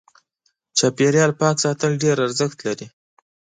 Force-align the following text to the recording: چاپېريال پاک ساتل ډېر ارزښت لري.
چاپېريال 0.77 1.31
پاک 1.39 1.55
ساتل 1.65 1.91
ډېر 2.03 2.17
ارزښت 2.25 2.59
لري. 2.67 2.87